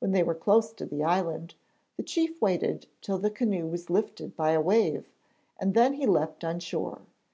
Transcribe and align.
When 0.00 0.10
they 0.12 0.22
were 0.22 0.34
close 0.34 0.70
to 0.74 0.84
the 0.84 1.02
island, 1.02 1.54
the 1.96 2.02
chief 2.02 2.42
waited 2.42 2.88
till 3.00 3.16
the 3.16 3.30
canoe 3.30 3.66
was 3.66 3.88
lifted 3.88 4.36
by 4.36 4.50
a 4.50 4.60
wave, 4.60 5.08
and 5.58 5.72
then 5.72 5.94
he 5.94 6.04
leaped 6.04 6.44
on 6.44 6.60
shore. 6.60 7.00